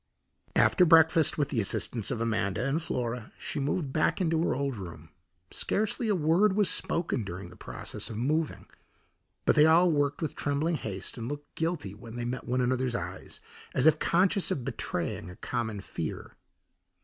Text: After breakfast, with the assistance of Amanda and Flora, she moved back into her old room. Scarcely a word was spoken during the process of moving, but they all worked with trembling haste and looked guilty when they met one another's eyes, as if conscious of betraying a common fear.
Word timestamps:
After 0.55 0.83
breakfast, 0.83 1.37
with 1.37 1.49
the 1.49 1.61
assistance 1.61 2.09
of 2.09 2.19
Amanda 2.19 2.67
and 2.67 2.81
Flora, 2.81 3.31
she 3.37 3.59
moved 3.59 3.93
back 3.93 4.19
into 4.19 4.41
her 4.41 4.55
old 4.55 4.75
room. 4.75 5.09
Scarcely 5.51 6.07
a 6.07 6.15
word 6.15 6.53
was 6.53 6.71
spoken 6.71 7.23
during 7.23 7.51
the 7.51 7.55
process 7.55 8.09
of 8.09 8.17
moving, 8.17 8.65
but 9.45 9.55
they 9.55 9.67
all 9.67 9.91
worked 9.91 10.19
with 10.19 10.33
trembling 10.33 10.73
haste 10.77 11.19
and 11.19 11.27
looked 11.27 11.53
guilty 11.53 11.93
when 11.93 12.15
they 12.15 12.25
met 12.25 12.47
one 12.47 12.61
another's 12.61 12.95
eyes, 12.95 13.41
as 13.75 13.85
if 13.85 13.99
conscious 13.99 14.49
of 14.49 14.65
betraying 14.65 15.29
a 15.29 15.35
common 15.35 15.79
fear. 15.81 16.35